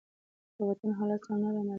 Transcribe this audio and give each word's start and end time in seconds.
د 0.55 0.57
وطن 0.69 0.89
حالات 0.97 1.21
سم 1.25 1.31
نه 1.41 1.49
رامالومېږي. 1.55 1.69